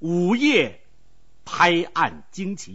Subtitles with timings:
[0.00, 0.78] 午夜
[1.44, 2.72] 拍案惊奇。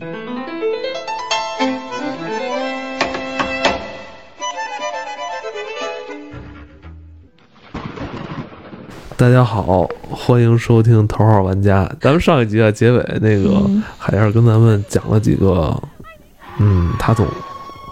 [9.16, 11.86] 大家好，欢迎收听《头号玩家》。
[12.02, 15.82] 咱们上一集啊，结尾那个嗯海燕跟咱们讲了几个，
[16.60, 17.26] 嗯，他从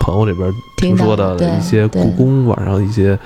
[0.01, 3.17] 朋友里边听说的一些故宫晚上一些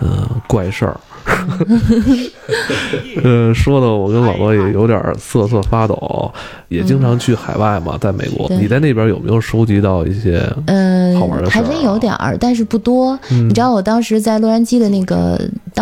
[0.00, 0.98] 呃怪事儿。
[3.22, 6.32] 呃，说的我跟老罗也有点瑟瑟发抖，
[6.68, 8.48] 也经常去海外嘛，在美国。
[8.48, 10.42] 对你在那边有没有收集到一些？
[10.66, 13.18] 嗯好玩的，还真有点儿，但是不多。
[13.30, 15.38] 嗯你知道我当时在洛杉矶的那个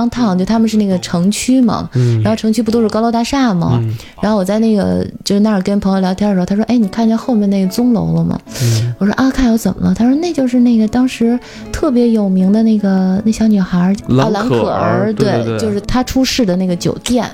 [0.09, 3.79] downtown，就他们是那个城区嘛，嗯然后城区不都是高楼大厦嘛？
[3.83, 11.39] 嗯然后我在那个就是那儿跟朋友聊天的时候，他说：“哎，你看见后面那个钟楼了吗？”嗯我说：“啊，看有怎么了？”他说：“那就是那个当时
[11.73, 17.25] 特别有名的那个那小女孩兰兰可可儿儿，对就是她出事的那个酒店。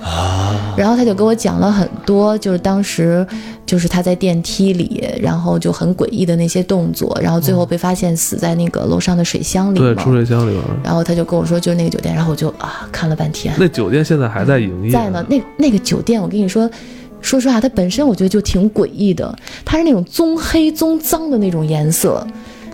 [0.76, 3.26] 然后他就给我讲了很多，就是当时
[3.64, 10.62] 就是他在电梯里，然后就很诡异的那些动作，然后最后被发现死在那个楼上的水箱里对，嘛出水箱里边。
[10.84, 15.24] 然后他就跟我说，就是那个酒店，然后我就啊看了半天，那酒店现在还在营业，在呢。
[15.28, 16.70] 那那个酒店，我跟你说，
[17.20, 22.26] 说实话，它本身我觉得就挺诡异的，它是那种棕黑棕脏的那种颜色，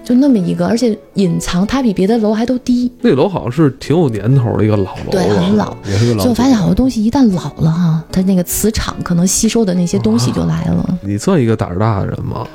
[0.04, 5.76] 就那么一个，而且隐藏它比别的楼还都低，那楼好像是挺有年头的一个老楼对，很老。
[5.86, 10.98] 也是个老所以我发现好多东西一旦老了哈，它那个磁场可能吸收的那些东西就来了。
[11.02, 12.46] 你算一个胆儿大的人吗？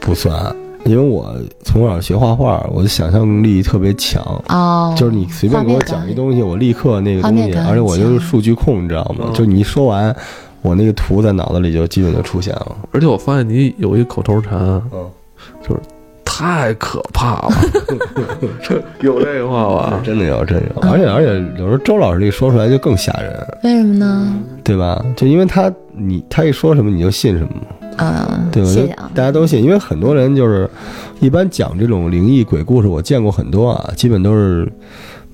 [0.00, 4.22] 不算，因为我从小学画画，我的想象力特别强。
[4.48, 9.26] 哦，就是你随便给我讲一东西，我立刻那个东西，而且我就是数据控，你知道吗？
[9.28, 10.14] 嗯就你一说完，
[10.60, 12.76] 我那个图在脑子里就基本就出现了。
[12.90, 14.58] 而且我发现你有一口头禅，
[14.92, 15.08] 嗯，
[15.62, 15.80] 就是
[16.24, 17.52] 太可怕了，
[19.02, 20.00] 有这个话吧？
[20.02, 24.34] 真的有，真有，而且而且有时候周老师一说出来就更吓人，为什么呢？
[24.64, 25.04] 对吧？
[25.16, 27.50] 就因为他你他一说什么你就信什么，
[27.98, 28.68] 嗯，对吧？
[28.68, 29.10] 就谢谢啊。
[29.14, 30.68] 大家都信，因为很多人就是
[31.20, 34.70] 一般讲这种灵异鬼故事，我见过很多啊，基本都是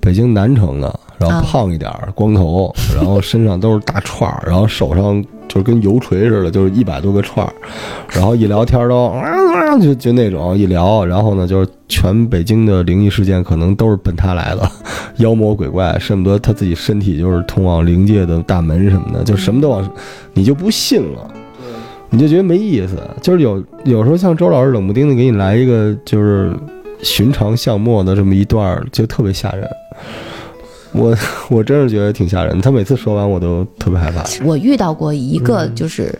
[0.01, 7.53] 北京南城的，然后啊胖一点儿，光头， 然后身上都是大串儿，然后手上就是跟油锤似的，就是一百多个串儿，
[8.11, 14.71] 然后一聊天都啊就就那种一聊，然后呢就是全北京的灵异事件可能都是奔他来的，
[15.19, 19.91] 妖魔鬼怪，恨不得他自己身体就是通往灵界的大门什么的，就什么都往，
[20.35, 21.31] 你就不信了。
[22.11, 26.53] 你就觉得没意思，就是有有时候像周老师冷不丁的给你来一个就是
[27.03, 29.69] 寻常巷陌的这么一段儿，就特别吓人。
[30.93, 31.15] 我
[31.51, 34.25] 我真是觉得挺吓人，他每次说完我都特别害怕。
[34.43, 36.19] 我遇到过一个，就是、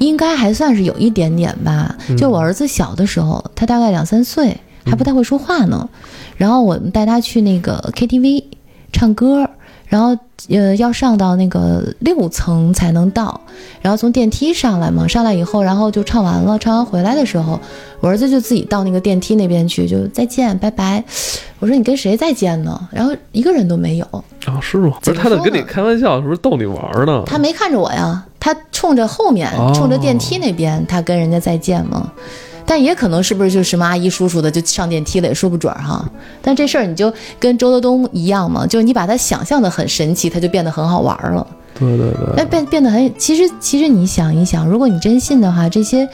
[0.00, 1.96] 应该还算是有一点点吧。
[2.16, 5.88] 就我儿子小的时候，他大概两三岁，还不太会说话呢。
[6.36, 8.42] 然后我们带他去那个 KTV
[8.92, 9.48] 唱歌，
[9.86, 13.40] 然后呃要上到那个六层才能到，
[13.80, 17.58] 然后从电梯上来嘛，上来以后，然后就唱完了，唱完回来的时候，
[18.00, 21.02] 我儿子就自己到那个电梯那边去，就再见，拜拜。
[21.58, 22.88] 我说你跟谁再见呢？
[22.92, 24.06] 然后一个人都没有。
[24.46, 24.96] 啊，是吗？
[25.02, 27.22] 不是他在跟你开玩笑，是不是逗你玩儿呢？
[27.26, 32.10] 他没看着我呀，他冲着后面，哦冲着电梯那边，他跟人家再见嘛。
[32.68, 36.06] 但也可能是不是就什么阿姨叔叔的就上电梯了，也说不准儿哈。
[36.42, 41.46] 但这事儿你就跟周德东一样嘛，就是你把它想象的很神奇，它就变得很好玩儿了。
[41.78, 46.06] 对对对，那变变得很，其实其实你想一想，如果你真信的话，这些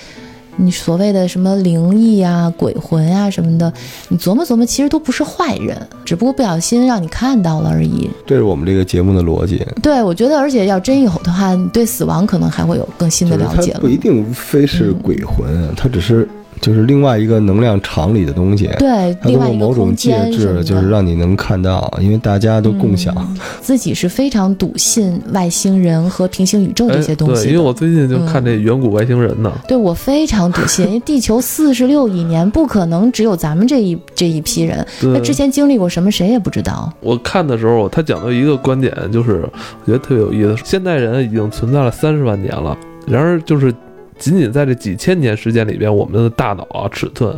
[0.57, 3.73] 你所谓的什么灵异啊、鬼魂啊什么的，
[4.09, 8.09] 你琢磨琢磨，其实都不是坏人，只不过不小心让你看到了而已。
[8.27, 13.89] 这是我们这个节目的逻辑，对，我觉得，而且要真有的话，你对死亡可能还会有更新的了解了它不。
[13.89, 16.29] 一定非是鬼魂，它只是
[16.65, 18.71] 就是另外一个能量场里的东西。
[18.79, 23.15] 对，它通过另外一个某种介质，就是让你能看到，因为大家都共享。
[23.61, 27.49] 自己是非常笃信外星人和平行宇宙这些东哎对，西。
[27.49, 34.87] 因为我最近就看这远古外星人呢，对我非常笃信， 因为地球四十六亿年，不可能只有咱们这一这一批人。
[35.03, 36.91] 对那之前经历过什么，谁也不知道。
[37.01, 40.63] 我看的时候，他讲到一个观点，就是我觉得特别有意思。
[40.65, 42.75] 现代人已经存在了三十万年了，
[43.07, 43.75] 然而就是
[44.19, 47.35] 仅仅在这几千年时间里边，我们的大脑啊尺寸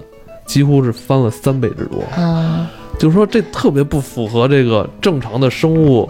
[0.47, 2.03] 几乎是翻了三倍之多。
[2.21, 6.09] 啊，就是说这特别不符合这个正常的生物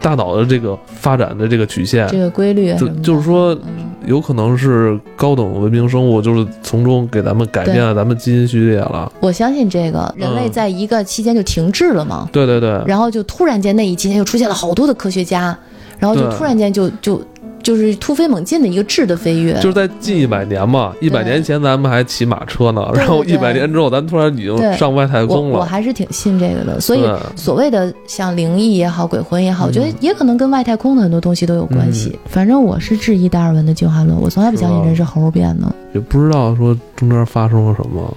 [0.00, 2.18] 大脑的这个发展的这个曲线这。
[2.18, 9.12] 个规律啊就么的就是说，嗯有可能是高等文明生物，就是从中给咱们改变了咱们基因序列了。
[9.20, 15.54] 我相信这个人类嗯在一个期间就停滞了嘛，对对对，然后就突然间那一期间又出现了好多的科学家，
[15.98, 17.20] 然后就对突然间就就
[17.62, 19.54] 就是突飞猛进的一个质的飞跃。
[19.54, 25.58] 就是在近一百年嘛，一百年前咱们还骑马车呢，然后对一百年之后，咱突然已经上外太空了。
[25.58, 27.00] 我还是挺信这个的，所以
[27.36, 32.10] 所谓的像灵异也好、鬼魂也好，我觉得也可能跟外太空的很多东西都有关系。
[32.14, 35.74] 嗯反正我是质疑达尔文的进化论，我从来不相信人是猴变的。
[35.92, 38.16] 也不知道说中间发生了什么。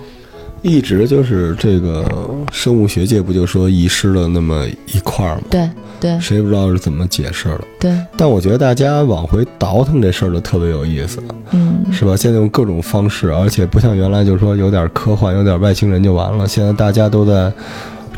[0.62, 2.06] 一直就是这个
[2.52, 5.42] 生物学界不就说遗失了那么一块儿吗？
[5.50, 5.68] 对
[6.02, 7.62] 对谁也不知道是怎么解释的。
[7.80, 11.22] 对，但我觉得大家往回倒腾这事儿就特别有意思，
[11.52, 12.18] 嗯，是吧？
[12.18, 16.48] 现在用各种方式，而且不像原来就是说有点科幻、有点外星人就完了。
[16.48, 17.54] 现在大家都在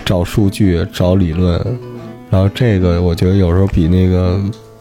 [0.06, 1.62] 找数据、找理论，
[2.30, 4.40] 然后这个我觉得有时候比那个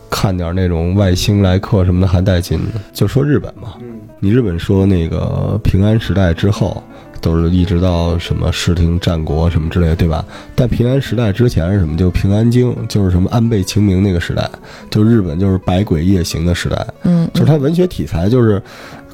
[0.08, 2.81] 看点那种外星来客什么的还带劲呢。
[2.93, 3.75] 就说日本嘛，
[4.20, 6.82] 你日本说那个平安时代之后。
[7.23, 10.23] 都是一直到什么室町战国什么之类的，对吧？
[10.55, 11.97] 但平安时代之前是什么？
[11.97, 14.51] 就平安京，就是什么安倍晴明那个时代，
[14.91, 16.87] 就日本就是百鬼夜行的时代。
[17.05, 18.61] 嗯，就是它文学题材就是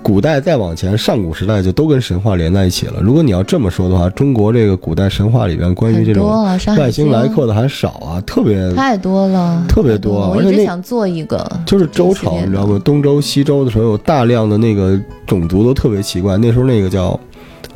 [0.02, 3.00] 古代再往前，上古时代就都跟神话连在一起了。
[3.02, 6.26] 如果你要这么说的话，中国这个古代神话里边关于这种
[6.78, 12.80] 外星来客的还少啊，特别太多了，特别多我而且那一直想做一个，就是周朝，你知道吗？
[12.84, 16.38] 东周、西周的时候有大量的那个种族都特别奇怪。
[16.38, 17.18] 那时候那个叫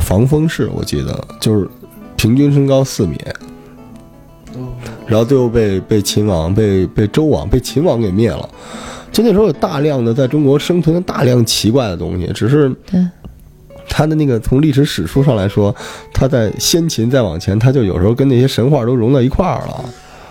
[0.02, 1.68] 防风氏，我记得就是
[2.16, 3.16] 平均身高四米，
[5.06, 8.48] 然后最后被被秦王、被被周王、被秦王给灭了。
[9.10, 13.04] 就那时候有大量的在中国生存的大量奇怪的东西，只是对，
[13.88, 15.74] 他的那个从历史史书上来说，
[16.12, 19.84] 他在先秦再往前，他就有时候跟那些神话都融到一块儿了。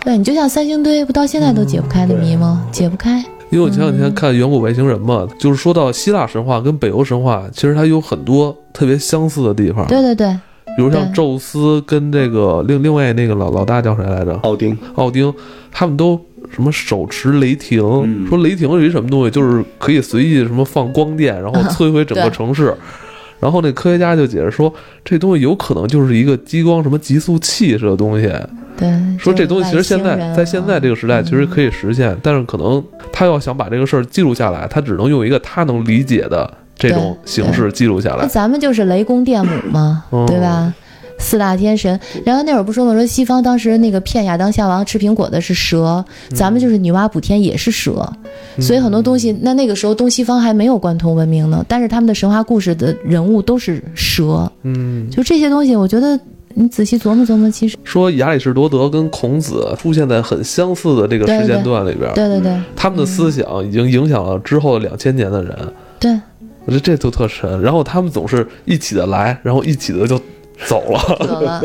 [0.04, 2.66] 对你就像三星堆，不到现在都解不开的谜吗？
[2.72, 3.24] 解不开。
[3.52, 9.86] 因为我前两天看《远古外星人》嘛，就是说到希腊神话跟北欧神话，其实它有很多特别相似的地方。
[9.88, 10.34] 对对对，
[10.74, 14.32] 比如像宙斯跟这个另另外那个老老大叫谁来着？
[14.42, 15.30] 奥丁，奥丁，
[15.70, 16.18] 他们都
[16.50, 22.74] 什么手持雷霆，嗯说雷霆是一什么东西，就是可以随意什么放光电，然后摧毁整个城市。
[23.38, 24.72] 然后那科学家就解释说，
[25.04, 28.32] 这东西有可能就是一个激光什么极速器似的东西。
[28.82, 32.82] 对，说这东西其实现在在现在这个时代其实可以实现，但是可能
[33.12, 38.22] 他要想把这个事儿记录下来，他只能用一个他能理解的这种形式记录下来。
[38.22, 38.26] 那。
[38.26, 40.74] 咱们就是雷公电母嘛，哦对吧？
[41.18, 48.12] 四大天神，然后那会儿不说嘛，说西方当时那个骗亚当夏娃吃苹果的是蛇，咱们就是女娲补天也是蛇，
[48.58, 56.18] 所以很多东西，那那个时候东西方还没有贯通文明呢，但是他们的神话故事的人物都是蛇，嗯，就这些东西，我觉得
[56.54, 65.72] 你仔细琢磨琢磨，其实说亚里士多德跟孔子出现在很相似的这个时间段里边，对对对他们的思想已经影响了之后两千年的人。
[65.98, 66.12] 对，
[66.64, 67.60] 我觉得这都特神。
[67.60, 70.20] 然后他们总是一起的来，然后一起的就
[70.66, 71.00] 走了。
[71.26, 71.62] 走了，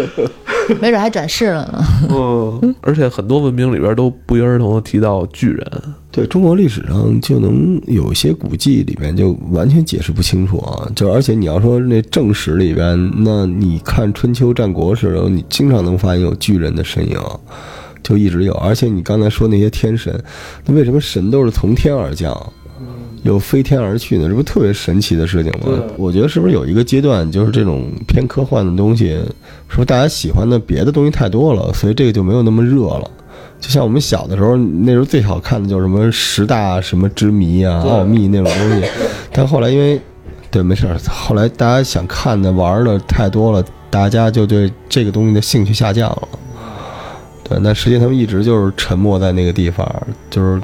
[0.82, 1.84] 没准还转世了呢。
[2.10, 5.66] 嗯，而且很多文明里边都不约而同的提到巨人。
[6.12, 17.20] 对中国历史上就能有一些古迹里面就完全解释不清楚啊，就而且你要说那正史里边，那你看春秋战国时候，你经常能发现有巨人的身影，
[18.02, 18.54] 就一直有。
[18.54, 20.20] 而且你刚才说那些天神，
[20.66, 22.36] 那为什么神都是从天而降？
[23.24, 24.28] 又飞天而去呢？
[24.28, 25.82] 这不特别神奇的事情吗？
[25.98, 29.20] 我觉得是不是有一个阶段，就是这种偏科幻的东西，
[29.68, 33.12] 说大家喜欢的别的东西太多了，所以这个就没有那么热了。
[33.60, 38.88] 就像我们小的时候，那时候最好看的就是什么十大什么之谜啊、奥秘那种东西，
[39.32, 40.00] 但后来因为
[40.52, 46.28] 对没事儿，后来大家想看的、玩的太多了，大家就对这个东西的兴趣下降了。
[47.44, 49.90] 对，那实际他们一直就是沉默在那个地方，
[50.30, 50.62] 就是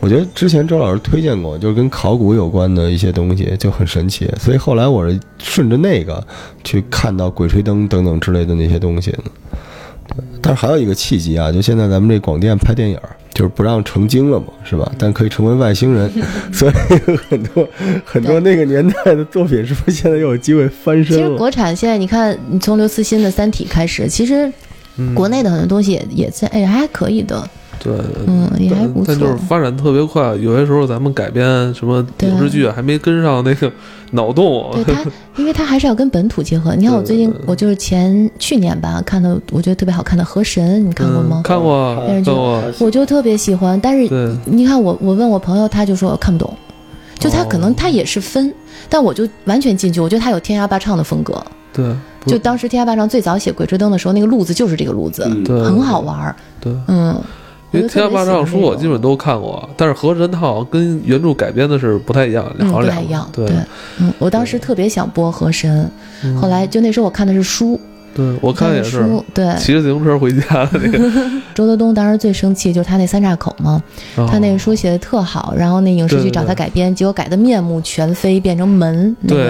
[0.00, 6.24] 我觉得之前周老师推荐过，就是跟考古有关的一些东西就很神奇，所以后来我是顺着那个
[6.62, 9.14] 去看到《鬼吹灯》等等之类的那些东西。
[10.40, 12.98] 但是还有一个契机啊，就现在咱们这广电拍电影，
[13.34, 14.90] 就是不让成精了嘛，是吧？
[14.96, 16.10] 但可以成为外星人，
[16.50, 16.72] 所以
[17.28, 17.68] 很多
[18.04, 21.36] 很多那个年代的作品，是不是现在又有机会翻身其实？
[21.36, 24.50] 国产现在你看，你从刘慈欣的《三体》开始，其实
[24.96, 25.14] 嗯。
[25.14, 27.48] 国内的很多东西也也在，哎，还可以的，
[27.82, 27.92] 对，
[28.26, 29.18] 嗯，也还不错但。
[29.18, 33.70] 就是发展特别快，有些时候咱们改编什么对影视剧还没跟上那个
[34.12, 34.70] 脑洞。
[34.74, 35.04] 对它，
[35.36, 36.74] 因为它还是要跟本土结合。
[36.74, 41.42] 你看，我最近我就是前去年吧看的，我觉得特别好看的《河神》，你看过吗嗯？
[41.42, 42.30] 看过啊，电视剧。
[42.84, 46.52] 我就特别喜欢，但是，你看我，我问我朋友，他就说看不懂，
[47.18, 48.52] 就他哦可能他也是分，
[48.88, 51.40] 但我就完全进去，我觉得他有天涯霸唱的风格。
[51.70, 51.94] 对，
[52.26, 56.34] 就当时天涯霸唱最早写《鬼吹灯》的时候，那个路子就是这个路子，很好玩儿。
[56.60, 57.14] 对，嗯，
[57.70, 63.28] 因为《天下霸唱》书我基本都都看过，但是《河神》它好像跟原著改编的是不太一样，嗯好像两不太一样。
[63.32, 63.46] 对。
[63.46, 63.56] 对，
[64.00, 65.90] 嗯，我当时特别想播《河神》，
[66.36, 67.78] 后来就那时候我看的是书，
[68.18, 70.98] 对我看也是，对，骑着自行车回家的那个，
[71.54, 73.80] 周德东当时最生气就是他那三岔口嘛，
[74.28, 79.44] 他那个书写的特好，然后那影视剧找他改编，结果改的面目全非，变成门那个，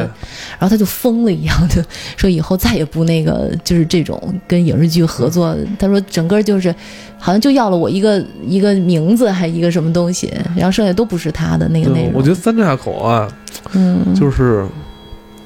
[0.59, 1.83] 然后他就疯了一样的
[2.19, 6.75] 说以后再也不那个就是这种跟影视剧合作，他说整个就是
[7.19, 12.13] 好像就要了我一个一个名字还一个什么东西，然后剩下都不是他的那个内容。
[12.13, 13.27] 我觉得三岔口啊，
[13.73, 14.67] 嗯，就是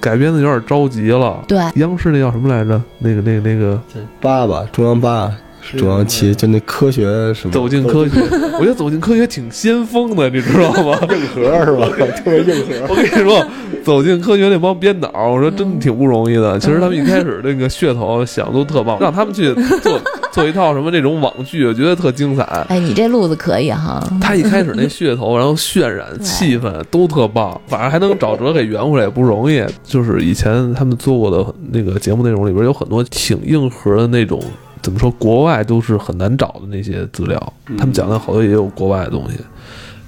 [0.02, 1.44] 改编的有点着急了。
[1.46, 2.82] 对，央视那叫什么来着？
[2.98, 3.80] 那个那个那个
[4.20, 5.32] 八吧，中央八。
[5.76, 7.02] 中央七就那科学
[7.32, 7.52] 什么？
[7.52, 8.20] 走进科学，
[8.58, 10.98] 我觉得走进科学挺先锋的，你知道吗？
[11.10, 11.88] 硬核是吧？
[12.22, 12.86] 特别硬核。
[12.88, 13.44] 我跟你说，
[13.84, 16.58] 走进科学那帮编导，我说真的挺不容易的。
[16.58, 20.00] 其实他们一开始那个噱头想都特棒，让他们去做
[20.32, 22.42] 做一套什么这种网剧，我觉得特精彩。
[22.68, 24.02] 哎，你这路子可以哈。
[24.20, 29.64] 他一开始那噱头，然后渲染气氛都特棒，反正还能找辙给圆回来也不容易。
[29.84, 34.42] 就是以前他们做过的那个节目内容里边有很多挺硬核的那种。
[34.82, 35.10] 怎么说？
[35.12, 39.38] 国外都是很难找的那些资料，他们讲的好多也有国外的东西，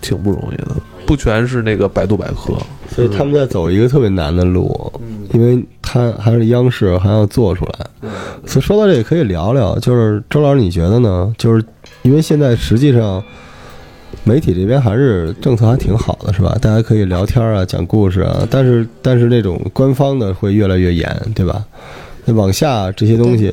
[0.01, 0.75] 挺不容易的，
[1.07, 2.55] 不全是那个百度百科。
[2.91, 4.93] 所以他们在走一个特别难的路，
[5.33, 8.11] 因为他还是央视还要做出来。
[8.47, 11.33] 所以说到这，也可以聊聊，就是周老师，你觉得呢？
[11.39, 11.65] 就是
[12.03, 13.23] 因为现在实际上
[14.23, 16.57] 媒体这边还是政策还挺好的，是吧？
[16.61, 21.65] 大家可以聊天啊，讲故事啊，但是但是那种官方的会越来越严，对吧？
[22.25, 23.53] 那往下这些东西。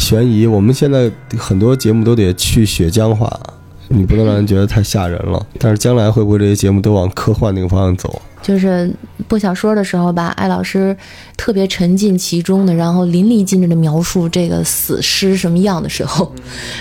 [0.00, 3.38] 悬疑，我们现在很多节目都得去血浆化，
[3.86, 5.46] 你不能让人觉得太吓人了。
[5.58, 8.20] 但是将来会不会这些节目都往科幻那个方向走？
[8.42, 8.90] 就是
[9.28, 10.96] 播小说的时候吧，艾老师
[11.36, 16.32] 特别沉浸其中的，然后淋漓尽致的描述这个死尸什么样的时候，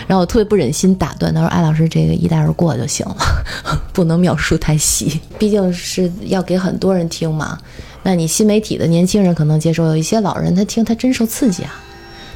[0.08, 3.18] 然后我特别不忍心打断他说：“艾老师，这个一带而过就行了，
[3.92, 7.60] 不能描述太细，毕竟是要给很多人听嘛。
[8.02, 11.84] 那你新媒体的年轻人可能接受，有一些老人他听他真受刺激啊。”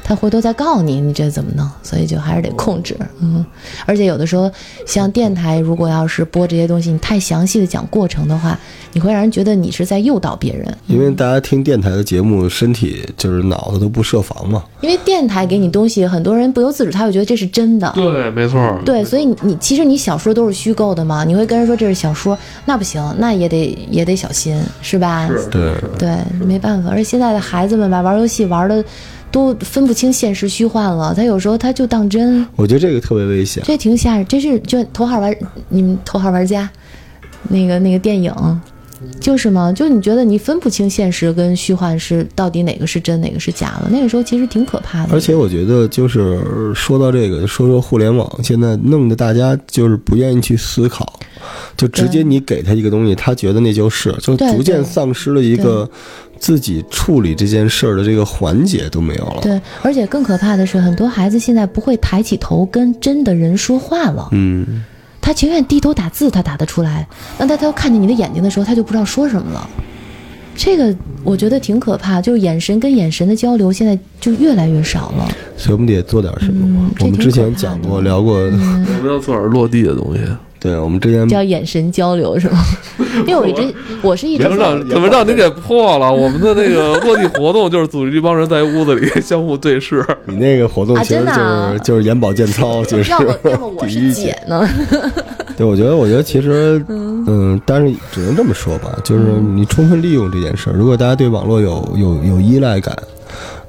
[0.06, 1.66] 他回头再告诉你，你这怎么弄？
[1.82, 3.44] 所以就还是得控制，嗯。
[3.86, 4.50] 而且有的时候，
[4.86, 8.58] 像电台，如果要是播这些东西，你太详细的讲过程的话，
[8.92, 10.76] 你会让人觉得你是在诱导别人。
[10.86, 14.62] 因为大家听电台的节目，身体就是脑子都不设防嘛。
[14.82, 17.90] 因为电台给你东西，很多人不由自主，他会觉得这是真的。
[17.94, 18.78] 对，没错。
[18.84, 25.26] 对，所以你你其实你小说都是虚构的嘛，你会跟人说这是小说，那不行，那也得也得小心，是吧？
[25.28, 25.48] 是。
[25.50, 26.90] 对对，没办法。
[26.90, 28.84] 而且现在的孩子们吧，玩游戏玩的。
[29.34, 32.46] 都分不清现实虚幻了，他有时候他就当真。
[32.54, 34.24] 我觉得这个特别危险，这挺吓人。
[34.28, 35.36] 这是就头号玩，
[35.68, 36.70] 你们头号玩家，
[37.48, 38.32] 那个那个电影，
[39.18, 43.88] 就是嘛，就你觉得你分不清现实跟虚幻是到底哪个是真哪个是假了。
[43.90, 45.12] 那个时候其实挺可怕的。
[45.12, 51.18] 而且我觉得就是说到这个，说说互联网现在弄得大家就是不愿意去思考，
[51.76, 55.90] 就直接你给他一个东西，他觉得那就是，就逐渐丧失了一个。
[56.44, 59.40] 自己处理这件事儿的这个环节都没有了。
[59.40, 64.28] 对，而且更可怕的是，很多孩子现在不会抬起头跟真的人说话了。
[64.32, 64.84] 嗯，
[65.22, 67.08] 他情愿低头打字，他打得出来。
[67.38, 69.66] 那他他看见你的眼睛的时候，他就不知道说什么了。
[70.54, 75.26] 这个我觉得挺可怕，就是眼神跟眼神的交流现在就越来越少了。
[75.56, 76.90] 所以我们得做点什么。
[77.00, 80.20] 我们之前讲过聊过，我们要做点落地的东西。
[80.64, 82.58] 对，我们之前叫眼神交流是吗？
[83.28, 86.10] 因为我一直我是一直怎么让怎么让你给破了？
[86.10, 90.02] 我们的那个落地活动就是组织一帮人在屋子里相互对视。
[90.24, 94.66] 你那个活动其实就是就是眼保健操，就 是要么要么我是姐呢。
[95.54, 99.22] 对，我觉得我觉得其实嗯，但是只能这么说吧，就是
[99.54, 100.72] 你充分利用这件事儿。
[100.72, 102.96] 如果大家对网络有有有依赖感，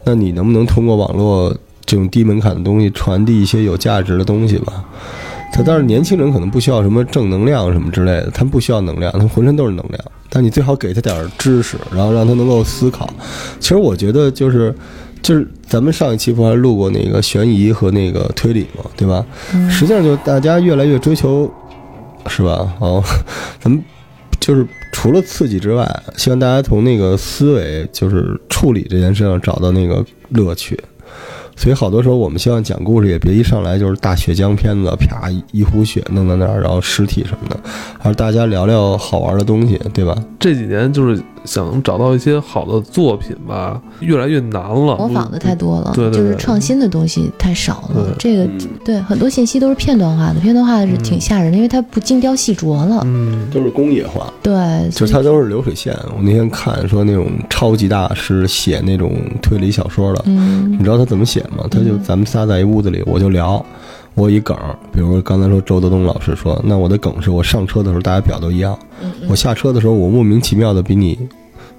[0.06, 1.54] 那你能不能通过网络
[1.86, 4.82] 这种低门槛的东西传递一些有价值的东西吧？
[5.56, 9.98] 他但是年轻人可能不需要什么正能量什么之类的，他们不需要能量，他们浑身都是能量。
[10.30, 13.10] 但你最好给他点知识，然后让他能够思考。
[13.58, 14.76] 其实我觉得就是，
[15.22, 19.26] 就是咱们上一期不还录过那个悬疑和那个推理嘛，对吧？
[19.70, 21.50] 实际上就大家越来越追求，
[22.28, 22.74] 是吧？
[22.82, 23.02] 哦，
[23.62, 23.82] 咱们
[24.42, 30.78] 就是除了刺激之外，希望大家从那个思维就是处理这件事上找到那个乐趣。
[31.56, 37.60] 所以好多时候，我们希望讲故事也别一上来就是大血浆片子，啪一壶血弄到那儿，然后尸体什么的，
[38.02, 40.16] 而大家聊聊好玩的东西，对吧？
[40.40, 41.22] 这几年就是。
[41.46, 44.98] 想找到一些好的作品吧，越来越难了。
[44.98, 48.16] 模仿的太多了，对，就是创新的东西太少了。
[48.18, 48.48] 这个
[48.84, 54.32] 对很多信息都是片段化的，片段化的是挺吓人的，因为它不精雕细琢了，嗯，都是工业化。
[54.42, 54.54] 对，
[54.90, 55.96] 就是它都是流水线。
[56.16, 61.66] 我那天看说那种超级大师写那种推理小说的，嗯，你知道他怎么写吗？
[61.70, 63.64] 他就咱们仨在一屋子里，我就聊。
[64.15, 64.57] 我一梗，
[64.93, 68.77] 比如刚才说周德东老师说，那我的梗是我上车的时候大家表都一样，
[69.29, 71.19] 我下车的时候我莫名其妙的比你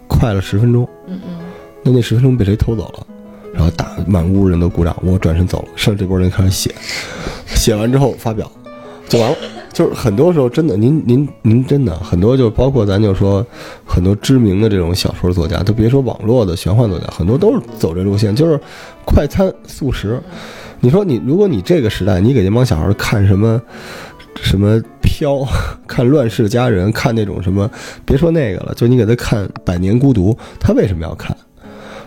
[0.07, 1.39] 快了十分钟，嗯嗯，
[1.83, 3.07] 那那十分钟被谁偷走了？
[3.55, 6.75] 然后大满屋人都鼓掌，我转身走了，剩下这波人开始写，
[7.47, 8.51] 写完之后发表
[9.09, 9.37] 就完了。
[9.73, 13.45] 就是很多时候真的，您您您真的很多，就包括咱就说
[13.85, 18.61] 很多知名的这种小说作家，都别说网络的玄幻作家，很多都是走这路线，就是
[19.07, 20.21] 快餐速食。
[20.87, 23.61] 你说你，如果你这个时代，你给那帮小孩看什么
[24.41, 25.45] 什么飘，
[25.85, 27.69] 看《乱世佳人》，看那种什么，
[28.05, 31.37] 别说那个了，就你给他看《百年孤独》，他为什么要看？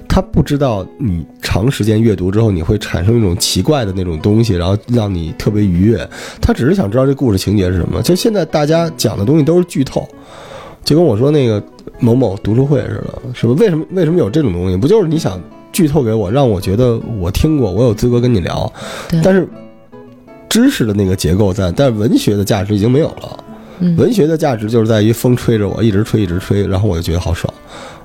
[0.07, 6.09] 他不知道你长时间阅读之后，你会产生一种奇怪的那种东西，然后让你特别愉悦。
[6.39, 8.01] 他只是想知道这故事情节是什么。
[8.01, 10.07] 就现在大家讲的东西都是剧透，
[10.85, 11.61] 就跟我说那个
[11.99, 13.51] 某某读书会似的，是吧？
[13.59, 14.77] 为什么为什么有这种东西？
[14.77, 15.37] 不就是你想
[15.71, 18.71] 剧透给我，让我觉得我听过，我有资格跟你聊？
[19.09, 19.47] 对但是
[20.49, 23.43] 知识的那个结构在，但是文学的价值已经没有了。
[23.81, 27.53] 嗯文学的价值就是在于风吹着我，一直吹一直吹，然后我就觉得好爽。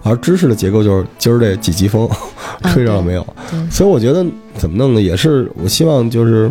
[0.04, 2.06] 而知识的结构就是今儿这几级风，
[2.62, 3.26] 啊吹着了没有？
[3.50, 4.24] 对所以我觉得
[4.56, 5.00] 怎么弄呢？
[5.02, 6.46] 也是我希望就是，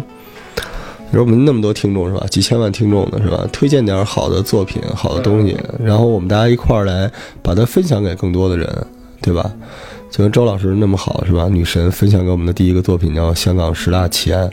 [0.55, 2.25] 比如我们那么多听众是吧？
[2.29, 3.47] 几千万听众的是吧？
[3.53, 7.09] 推荐点好的作品、好的东西，然后我们大家一块儿来
[7.41, 8.67] 把它分享给更多的人，
[9.21, 9.49] 对吧？
[10.13, 11.47] 就跟周老师那么好是吧？
[11.49, 14.47] 女神分享给我们的第一个作品叫《香港十大奇案》，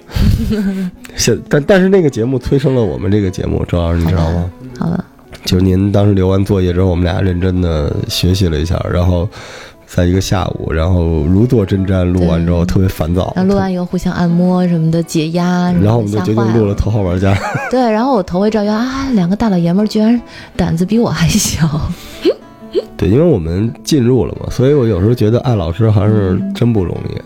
[1.17, 4.51] 现但但是那个节目催生了我们这个节目，周老师你知道吗？
[4.79, 5.05] 好了，
[5.45, 9.29] 就是您当时留完作业之后，我们俩认真的学习了一下，然后
[9.87, 17.35] 在一个下午，然后如坐针毡，录完之后特别烦躁，然后录完以后互相按摩什么的解压，然后我们就决定录了《头号玩家》。
[17.71, 20.19] 对，然后我头回照腰啊，两个大老爷们儿居然
[20.57, 21.69] 胆子比我还小。
[23.01, 27.19] 对，因为我们进入了嘛，所以我有时候觉得艾老师还是真不容易。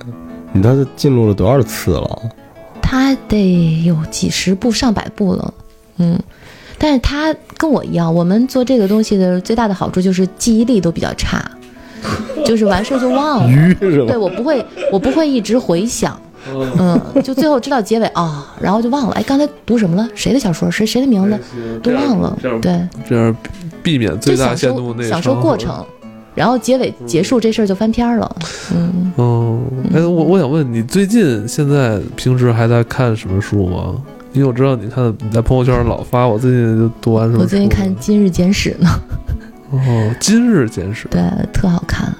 [0.52, 2.22] 你他进入了多少次了？
[2.80, 5.52] 他得有几十步、上百步了，
[5.96, 6.16] 嗯。
[6.78, 11.44] 但是他跟我一样，我们做这个东西的最大的好处就是记忆力都比较差，
[12.44, 13.50] 就是完事儿就忘了。
[13.50, 14.16] 鱼是吧对？
[14.16, 16.16] 我不会，我不会一直回想，
[16.78, 20.08] 嗯，就最后知道结尾啊、然后就忘了，哎，刚才读什么了？
[20.14, 20.70] 谁的小说？
[20.70, 21.38] 谁谁的名字
[21.82, 23.34] 都忘了，对，这样
[23.82, 25.84] 避免最大限度那个享受过程，
[26.34, 28.36] 然后结尾结束这事儿就翻篇儿了，
[28.74, 29.12] 嗯。
[29.16, 29.60] 哦，
[29.94, 33.94] 哎，我我想问你，最近现在平时还在看什么书吗？
[34.32, 37.42] 因为我知道你看你在朋友圈老发，我最近就读完什么书？
[37.42, 38.88] 我最近看《今日简史》呢，
[39.70, 39.78] 哦，
[40.18, 41.22] 《今日简史》对，
[41.52, 42.12] 特好看。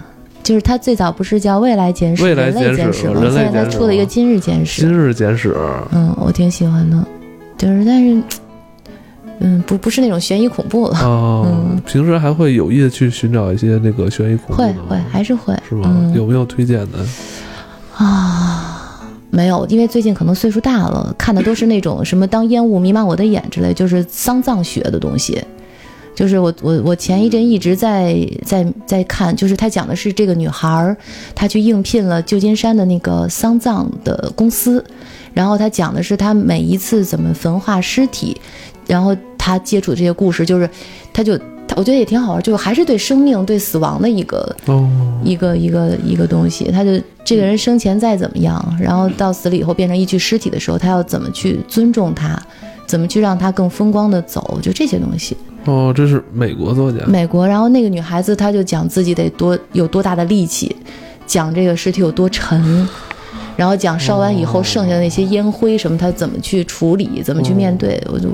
[0.45, 3.21] 就是它最早不是叫《未来简史》、未来简史简史吗？
[3.23, 5.53] 现在它出了一个《今日简史今》，日简史》
[5.93, 7.05] 嗯，我挺喜欢的。
[7.57, 8.23] 就是，但是，
[9.41, 15.91] 嗯，不不是那种悬疑恐怖了，哦，嗯平时还会有意的去寻找一些那个悬疑恐怖会会还是会，是吗？
[15.91, 16.99] 嗯有没有推荐的？
[17.97, 25.43] 啊，没有，因为最近可能岁数大了，看的都是那种什么“当烟雾弥漫我的眼”之类，就是丧葬学的东西。
[26.15, 30.97] 就是我我我前一阵一直在在在看，就是他讲的是这个女孩儿，
[31.35, 34.85] 她去应聘了旧金山的那个丧葬的公司，
[35.33, 38.37] 然后他讲的是他每一次怎么焚化尸体，
[38.87, 40.71] 然后他接触这些故事，就是
[41.13, 44.89] 他就他我觉得也挺好玩，就是还是对生命对死亡的一个哦，
[45.25, 46.91] 一个一个一个东西，他就
[47.25, 52.41] 这个人生前再怎么样，然后到死了以后变成一具尸体的时候，他要怎么去尊重他，
[52.87, 55.37] 怎么去让他更风光的走，就这些东西。
[55.67, 57.05] 哦，这是美国作家。
[57.07, 60.75] 美国，然后那个女孩子，她就讲自己得多有多大的力气，
[61.27, 62.89] 讲这个尸体有多沉，
[63.57, 68.03] 然后讲烧完以后剩下的那些烟灰什么，她怎么去处理，怎么去面对。
[68.13, 68.29] 我就，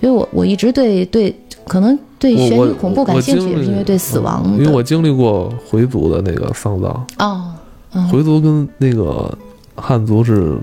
[0.00, 1.34] 因为我我一直对对，
[1.66, 7.52] 可能对悬疑恐怖感兴趣，也是因为对死亡嗯因为我经历过回族的那个丧葬，哦，
[7.94, 9.36] 嗯回族跟那个
[9.74, 10.56] 汉族是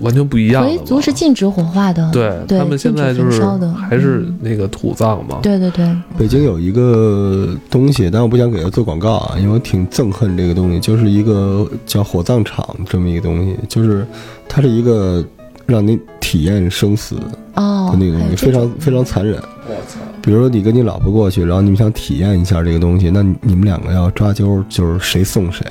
[0.00, 0.64] 完全不一样。
[0.64, 3.42] 回族是禁止火化的，对对他们现在就是
[3.76, 5.38] 还是嗯那个土葬嘛。
[5.42, 14.06] 对对对，北京有一个东西，但我不想给他做广告啊，因为我挺憎恨这个东西，就是一个叫火葬场这么一个东西，就是
[14.48, 15.24] 它是一个
[15.66, 17.22] 让你体验生死的
[17.54, 19.36] 哦，那个东西，非常非常残忍。
[19.68, 20.00] 我操！
[20.20, 25.66] 比如说你跟你老婆过去，然后你们想体验一下这个东西，那你你们两个要抓阄，就是谁送谁，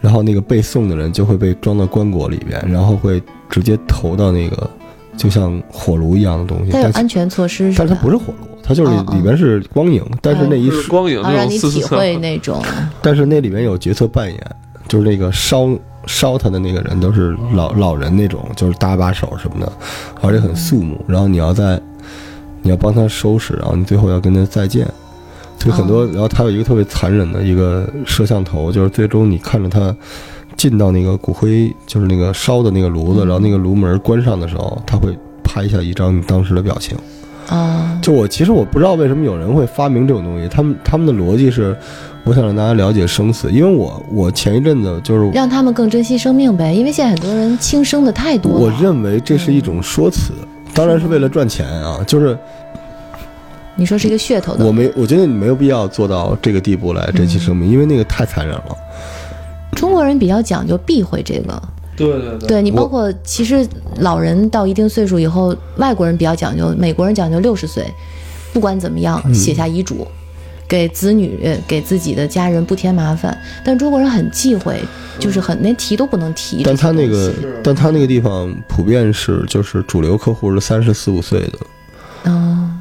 [0.00, 4.70] 然后那个被送的人就会被装到棺椁里边，然后会直接投到那个
[5.16, 7.78] 就像火炉一样的东西，但是它有安全措施是？
[7.78, 12.62] 但是它不是火炉，它就是里边是光影，但是那一是光影啊，那让你种四四体会那种，
[13.02, 14.56] 但是那里面有角色扮演，
[14.86, 15.68] 就是那个烧
[16.06, 19.72] 烧他的那个人都是老老人那种，就是搭把手什么的，
[20.20, 21.02] 而且很肃穆。
[21.08, 21.80] 然后你要在，
[22.62, 24.86] 你要帮他收拾，然后你最后要跟他再见。
[25.66, 29.94] 就很多，哦然后他有一个特别残忍的一个摄像头，就是最终你看着他
[30.56, 36.96] 进到那个骨灰，就是那个烧的那个炉子，然后那个炉门关上的时候，他会拍下一张你当时的表情。
[37.48, 41.76] 啊，就我其实我不知道为什么有人会发明这种东西，他们他们的逻辑是，
[42.24, 48.58] 我想让大家了解生死，因为我我前一阵子就是让他们更珍惜生命呗，因为现在很多人轻生的太多了。
[48.58, 50.32] 我认为这是一种说辞，
[50.74, 52.36] 当然是为了赚钱啊，就是
[53.76, 58.76] 你说是一个噱头的，我没我觉得你没有必要做到这个地步来珍惜生命，因为那个太残忍了。
[59.72, 61.62] 中国人比较讲究避讳这个，
[61.94, 63.66] 对对对，对你包括其实
[63.98, 67.84] 老人到一定岁数以后，外国人比较讲究，美国人讲究六十岁，
[68.54, 70.06] 不管怎么样嗯写下遗嘱，
[70.66, 73.36] 给子女、呃给自己的家人不添麻烦。
[73.62, 74.80] 但中国人很忌讳，
[75.18, 76.62] 就是很连提都不能提。
[76.64, 81.66] 但他那个，但他那个地方普遍是就是主流客户是三十四五岁的，嗯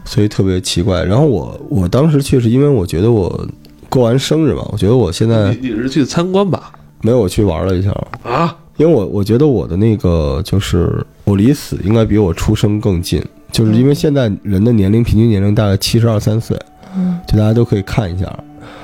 [0.05, 1.03] 所以特别奇怪。
[1.03, 3.47] 然后我我当时去是因为我觉得我
[3.89, 6.71] 过完生日嘛，我觉得我现在你你是去参观吧？
[7.01, 7.91] 没有我去玩了一下，
[8.23, 16.57] 啊，因为我我觉得我的那个就是我离死应该比我出生更近，就是因为现在人的年龄平均年龄大概七十二三岁，
[16.95, 18.25] 嗯就大家都可以看一下。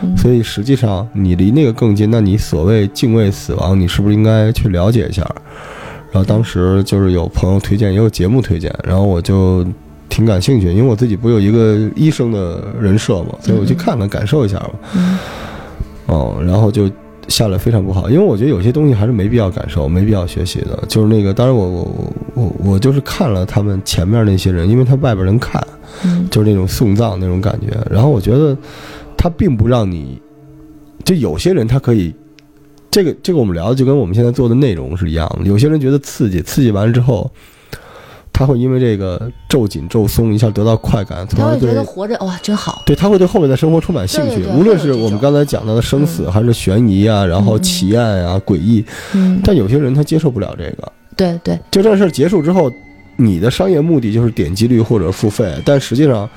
[0.03, 5.21] 嗯所以实际上你离那个更近，那你所谓敬畏死亡，你是不是应该去了解一下？
[6.11, 9.65] 然后当时就是有朋友推荐，也有节目推荐，然后我就
[10.11, 14.71] 挺感兴趣，因为我自己不有一个医生的人设嘛，所以我去看看感受一下嘛。
[14.93, 15.17] 嗯
[16.07, 16.91] 哦，然后就
[17.29, 20.83] 下来非常不好，因为我觉得有些东西还是没必要感受，没必要学习的。
[20.89, 21.81] 就是那个，当然我我
[22.33, 25.65] 我我我就是看了他们前面那些人，因为他外边人看，
[26.03, 27.67] 嗯就是那种送葬那种感觉。
[27.89, 28.57] 然后我觉得
[29.15, 30.21] 他并不让你，
[31.05, 32.13] 就有些人他可以，
[32.89, 35.45] 这个这个我们聊的就跟我们现在做的内容是一样的。
[35.45, 37.31] 有些人觉得刺激，刺激完了之后，
[38.33, 42.81] 他会因为这个皱紧皱松一下得到快感，从而对他会觉得活着哇真好。
[42.85, 44.35] 对，他会对后面的生活充满兴趣。
[44.35, 47.61] 对对，对无论是我们刚才讲到的生死，还是悬疑啊，然后嗯。
[47.71, 50.91] 奇案啊、诡异，嗯，但有些人他接受不了这个。
[51.15, 52.71] 对对，就这事儿结束之后，
[53.15, 56.29] 你的商业目的就是点击率或者付费，但实际上，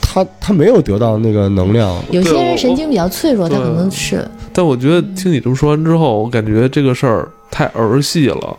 [0.00, 1.94] 他他没有得到那个能量。
[2.10, 8.56] 有些人神经比较脆弱，他可能是但我觉得听你这么说完之后，我感觉这个事儿太儿戏了，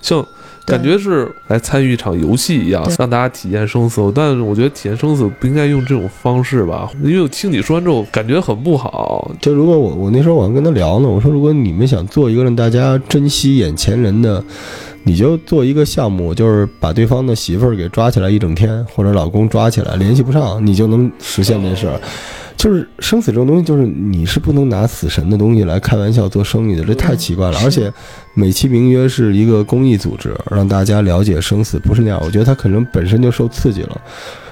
[0.00, 0.28] 像对
[0.66, 4.10] 感觉是来参与一场游戏一样，让大家体验生死。
[4.14, 9.30] 但是我觉得体验生死不应该用这种方式吧，因为我听你说完之后，感觉很不好。
[9.40, 14.42] 就如果我我那时候我还跟他聊呢，我说如果你们想做一个让大家珍惜眼前人的，
[15.02, 22.00] 你就做一个项目，就是把对方的媳妇儿给抓起来一整天，或者老公抓起来联系不上，你就能实现这事儿。
[22.64, 27.58] 就是生死这种东西，就是你是不能拿死神的东西来开玩笑做生意的，这太奇怪了。
[27.62, 27.92] 而且
[28.32, 32.18] 美其名曰是一个公益组织，让大家了解生死，不是那样。
[32.24, 34.00] 我觉得他可能本身就受刺激了，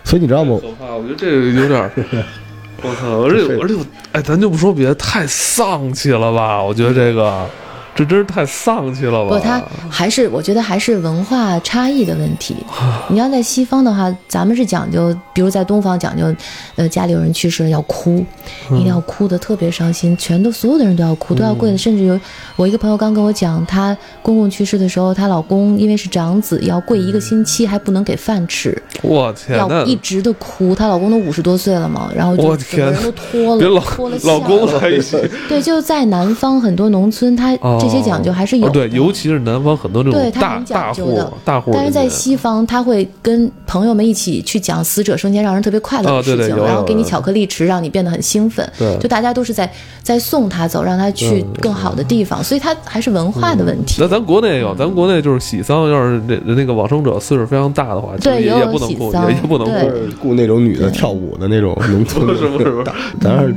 [0.05, 0.59] 所以你知道吗？
[0.61, 1.91] 可怕，我觉得这个有点儿，
[2.85, 3.23] 我靠！
[3.23, 6.63] 而且而且我，哎，咱就不说别的，太丧气了吧？
[6.63, 7.49] 我觉得这个，
[7.95, 9.37] 这真是太丧气了吧？
[9.37, 12.57] 不，他还是我觉得还是文化差异的问题。
[13.09, 16.35] 你要在西方的话，咱们是讲究，比如在东方讲究，
[16.77, 18.25] 呃，家里有人去世了要哭，
[18.71, 21.77] 一定要哭的特别伤心，全都所有的人都要哭，都要跪的。
[21.77, 22.19] 甚至有
[22.57, 30.75] 我一个朋友刚跟我讲，她公公去世的时候，她老公因为是长子，要跪一个星期，还不能给饭吃，我天，要一直的哭。
[30.75, 41.33] 她老公都五十多岁了嘛，然后就我整个人都脱了，脱了老公相在一起，对，就在南方很多农村，他这些讲究还是有对，尤其是南方很多这种大对他很讲大户究的。
[41.45, 48.67] 大户人家，但是在西方，他会跟朋友们一起去讲死者生前让人特别快乐哦的事情，然后给你巧克力吃，让你变得很兴奋。
[48.79, 48.97] 对。
[48.99, 49.71] 就大家都是在
[50.03, 53.97] 在送他走，让他去更好的地方，所以他还是文化的问题。
[54.01, 59.29] 那咱国内有，咱国内就是喜丧，要是那那个往生者岁数非常大的话，对也有也不能哭，喜丧。
[59.29, 59.89] 也也不能对。
[60.13, 60.29] 哭。
[60.29, 62.71] 雇那种女的跳舞的那种农村 是不是？
[62.71, 63.55] 不是大咱是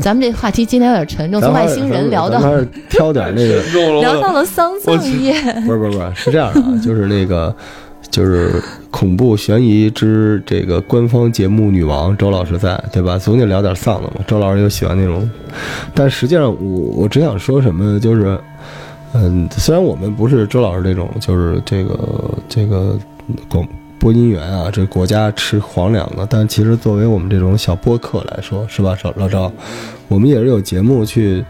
[0.00, 2.40] 咱们这话题今天有点沉重，从外星人聊到
[2.88, 5.32] 挑点那个， 聊到了丧葬业。
[5.66, 7.54] 不是不是不是，是这样的啊，就是那个。
[8.10, 13.16] 就是恐怖悬疑之这个官方节目女王周老师在，对吧？
[13.16, 14.14] 总得聊点丧的嘛。
[14.26, 15.30] 周老师又喜欢那种，
[15.94, 18.36] 但实际上我我只想说什么，就是，
[19.12, 22.98] 嗯，虽然我们不是周老师这种，就是这个这个
[23.48, 23.64] 广
[23.96, 29.52] 播音员啊，这国家吃皇粮的，但其实作为我们这种小播客来说，是吧，老老赵，
[30.08, 31.44] 我们也是有节目去。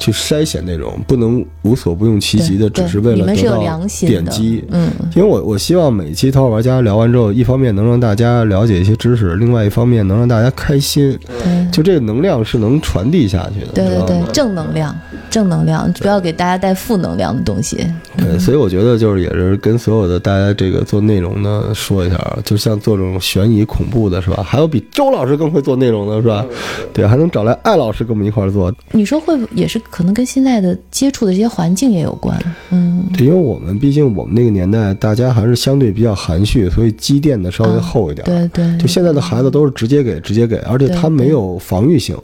[0.00, 4.64] 去筛选那种不能无所不用其极的，只是为了得到点击。
[4.70, 11.16] 嗯，因为我我希望每一期《淘宝玩家》聊完之后，一方面能让大家了解一些知识，另外一方面能让大家开心。
[11.26, 14.92] 对就这个能量是能传递下去的，对对对正能量，
[15.30, 17.78] 正能量，不要给大家带负能量的东西。
[18.16, 24.42] 对，所以我觉得就是也是跟所有的大家这个做内容的说一下啊，就像做这种悬疑恐怖的是吧？
[24.42, 26.44] 还有比周老师更会做内容的是吧？
[26.92, 32.36] 对，还能找来艾老师跟我们一块儿做，你说会不也是可能跟现在的接触的这些环境也有关？
[32.70, 38.24] 嗯，对，因为我们毕竟我们那个年代大家还是相对比较含蓄，所以积淀的稍微厚一点。
[38.26, 42.16] 对对，就现在的孩子都是直接给，直接给，而且他没有防御性。
[42.16, 42.22] 对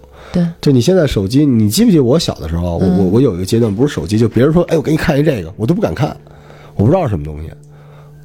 [0.61, 6.17] 就你现在手机，你记不记得我小的时候，我嗯我我有一个阶段不是手机，就别人说，哎，我给你看一这个，我都不敢看，
[6.75, 7.49] 我不知道是什么东西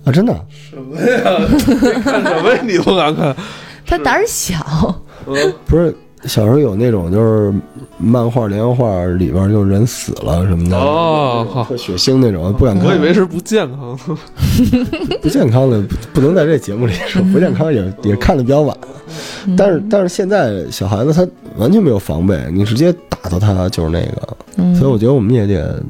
[0.04, 0.34] 啊，真的。
[0.50, 1.48] 什么呀？
[2.04, 2.62] 看什么呀？
[2.64, 3.36] 你不敢看？
[3.86, 4.56] 他胆儿小，
[5.66, 7.54] 不是小时候有那种就是
[7.98, 13.98] 漫画连环画里边就人死了什么的，哦，血腥那种，不敢看，我以为是不健康。
[15.22, 18.76] 不健康的不不能在这节目里说，不健康也也看的比较晚。
[19.58, 25.82] 但是但是现在小孩子他完全没有防备，你直接打到他就是那个，嗯所以我觉得我们也得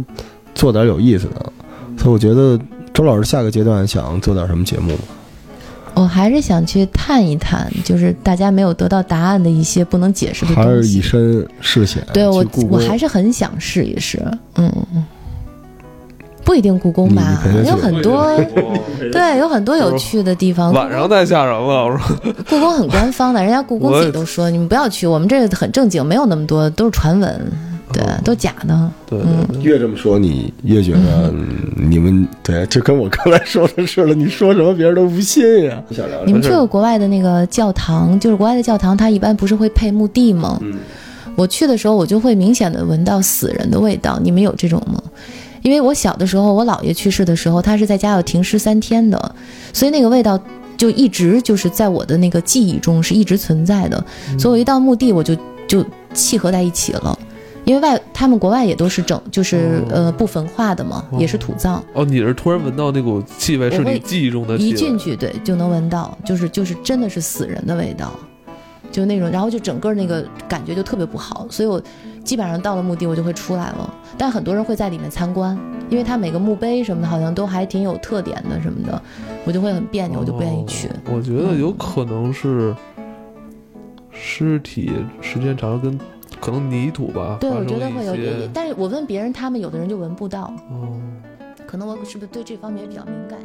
[0.56, 1.52] 做点有意思的。
[1.98, 2.60] 所以我觉得
[2.94, 5.00] 周老师下个阶段想做点什么节目吗？
[5.94, 11.02] 我还是想去探一探，就是大家没有得到答案的一些不能解释的东西还是以。
[11.02, 12.02] 身试险？
[12.14, 14.20] 对我我还是很想试一试。
[14.56, 14.72] 嗯，
[16.44, 18.36] 不一定故宫吧有很多
[19.12, 20.74] 对，有很多有趣的地方。
[20.74, 22.18] 晚上太吓人了，我说。
[22.50, 27.52] 故宫很官方的，人家故宫自己都说， 你们不要去，我们这个很正经，没有那么多，都是传闻，
[27.94, 28.92] 对，都假的。
[29.06, 29.20] 对
[29.62, 35.82] 越这么说，你越觉得嗯你们对，就跟我刚才说的似的，你说什么别人都不信呀。
[35.92, 40.60] 想聊你们去过国外的那个教堂，就是国外的教堂，它一般不是会配墓地吗？
[40.62, 40.74] 嗯
[41.38, 44.20] 我去的时候，我就会明显的闻到死人的味道。
[44.22, 45.02] 你们有这种吗？
[45.62, 49.36] 因为我小的时候，我姥爷去世的时候，他是在家要停尸三天的，
[49.72, 50.38] 所以那个味道
[50.76, 54.04] 就一直就是在我的那个记忆中是一直存在的。
[54.38, 55.34] 所以我一到墓地，我就
[55.68, 57.18] 就契合在一起了。
[57.64, 61.84] 因为外他们国外也都是整就是、哦呃不焚化的嘛，也是土葬。
[61.94, 64.70] 哦，你是突然闻到那股气味，是你记忆中的气味。
[64.70, 68.12] 一进去，对，就能闻到，就是就是真的是死人的味道，
[68.92, 71.82] 就那种，然后就整个那个感觉就特别不好，所以我
[72.24, 75.58] 基本上到了墓地我就会出来了，但很多人会在里面参观，
[75.90, 79.02] 因为它每个墓碑什么的好像都还挺有特点的什么的，
[79.46, 80.88] 我就会很别扭，我就不愿意去。
[80.88, 82.76] 哦我觉得有可能是
[84.12, 86.00] 尸体时间长了跟
[86.42, 91.00] 可能泥土吧，对，我觉得会有点，但是我问别人，他们有的人就闻不到，哦。
[91.68, 93.40] 可能我是不是对这方面比较敏感？